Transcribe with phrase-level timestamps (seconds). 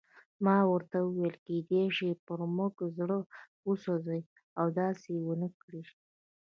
[0.45, 3.19] ما ورته وویل: کېدای شي پر موږ یې زړه
[3.67, 4.21] وسوځي
[4.59, 5.83] او داسې ونه کړي.